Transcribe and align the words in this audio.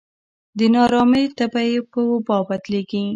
د 0.57 0.59
نا 0.73 0.81
ارامۍ 0.87 1.25
تبه 1.37 1.61
یې 1.69 1.79
په 1.91 1.99
وبا 2.11 2.37
بدلېږي. 2.47 3.03